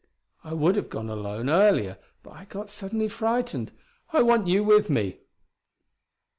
[0.43, 3.71] I would have gone alone, earlier; but I got suddenly frightened;
[4.11, 5.19] I want you with me."